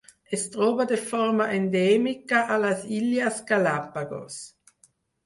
[0.35, 4.39] Es troba de forma endèmica a les Illes Galápagos.